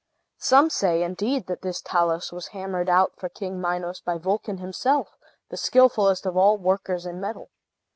Some 0.39 0.71
say, 0.71 1.03
indeed, 1.03 1.45
that 1.45 1.61
this 1.61 1.79
Talus 1.79 2.31
was 2.31 2.47
hammered 2.47 2.89
out 2.89 3.13
for 3.19 3.29
King 3.29 3.61
Minos 3.61 4.01
by 4.01 4.17
Vulcan 4.17 4.57
himself, 4.57 5.15
the 5.49 5.57
skilfullest 5.57 6.25
of 6.25 6.35
all 6.35 6.57
workers 6.57 7.05
in 7.05 7.21
metal. 7.21 7.51